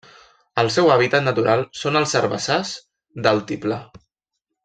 [0.61, 2.73] El seu hàbitat natural són els herbassars
[3.27, 3.81] d'altiplà.